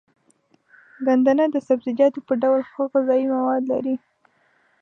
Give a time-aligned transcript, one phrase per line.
[1.05, 3.95] ګندنه د سبزيجاتو په ډول ښه غذايي مواد لري.